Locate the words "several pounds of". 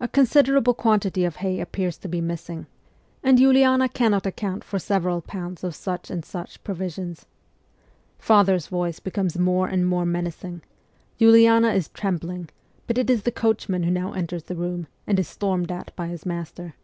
4.80-5.74